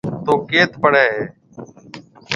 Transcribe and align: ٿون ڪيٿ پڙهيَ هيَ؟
ٿون 0.25 0.37
ڪيٿ 0.49 0.71
پڙهيَ 0.81 1.05
هيَ؟ 1.13 1.21